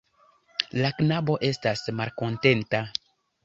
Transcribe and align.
La 0.85 0.91
knabo 1.01 1.37
estas 1.51 1.87
malkontenta. 2.03 2.85